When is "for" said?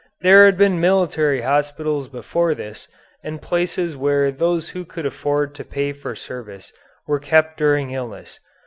5.93-6.15